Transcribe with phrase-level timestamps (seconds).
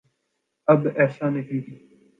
[0.67, 1.61] اب ایسا نہیں۔